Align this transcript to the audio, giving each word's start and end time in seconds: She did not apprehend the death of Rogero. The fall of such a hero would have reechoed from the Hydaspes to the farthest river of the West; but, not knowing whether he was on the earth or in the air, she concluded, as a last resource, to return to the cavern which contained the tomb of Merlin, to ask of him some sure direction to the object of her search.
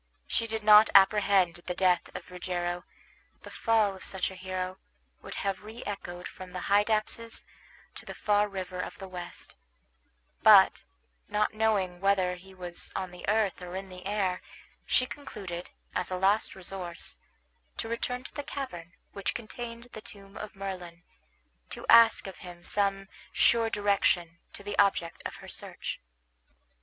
She 0.25 0.47
did 0.47 0.63
not 0.63 0.89
apprehend 0.95 1.59
the 1.67 1.75
death 1.75 2.09
of 2.15 2.31
Rogero. 2.31 2.85
The 3.43 3.51
fall 3.51 3.95
of 3.95 4.03
such 4.03 4.31
a 4.31 4.35
hero 4.35 4.79
would 5.21 5.35
have 5.35 5.59
reechoed 5.59 6.25
from 6.27 6.53
the 6.53 6.61
Hydaspes 6.61 7.43
to 7.93 8.05
the 8.07 8.15
farthest 8.15 8.51
river 8.51 8.79
of 8.79 8.97
the 8.97 9.07
West; 9.07 9.57
but, 10.41 10.85
not 11.29 11.53
knowing 11.53 11.99
whether 12.01 12.33
he 12.33 12.51
was 12.55 12.91
on 12.95 13.11
the 13.11 13.29
earth 13.29 13.61
or 13.61 13.75
in 13.75 13.89
the 13.89 14.03
air, 14.07 14.41
she 14.87 15.05
concluded, 15.05 15.69
as 15.93 16.09
a 16.09 16.17
last 16.17 16.55
resource, 16.55 17.19
to 17.77 17.87
return 17.87 18.23
to 18.23 18.33
the 18.33 18.41
cavern 18.41 18.93
which 19.13 19.35
contained 19.35 19.89
the 19.93 20.01
tomb 20.01 20.35
of 20.35 20.55
Merlin, 20.55 21.03
to 21.69 21.85
ask 21.89 22.25
of 22.25 22.39
him 22.39 22.63
some 22.63 23.07
sure 23.31 23.69
direction 23.69 24.39
to 24.53 24.63
the 24.63 24.79
object 24.79 25.21
of 25.27 25.35
her 25.35 25.47
search. 25.47 25.99